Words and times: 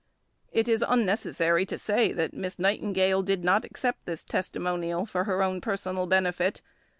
It 0.51 0.67
is 0.67 0.83
unnecessary 0.87 1.63
to 1.67 1.77
say 1.77 2.11
that 2.11 2.33
Miss 2.33 2.57
Nightingale 2.57 3.21
did 3.21 3.43
not 3.43 3.63
accept 3.63 4.07
this 4.07 4.23
testimonial 4.23 5.05
for 5.05 5.25
her 5.25 5.43
own 5.43 5.61
personal 5.61 6.07
benefit. 6.07 6.63